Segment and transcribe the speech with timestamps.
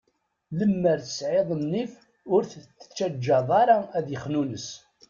[0.57, 1.93] Lemmer tesɛiḍ nnif,
[2.33, 4.67] ur t-tettaǧǧaḍ ara ad ixnunes.